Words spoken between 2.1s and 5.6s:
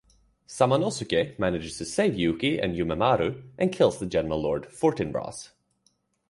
Yuki and Yumemaru and kills the Genma Lord, Fortinbras.